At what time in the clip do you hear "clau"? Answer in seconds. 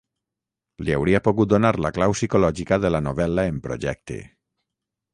1.99-2.17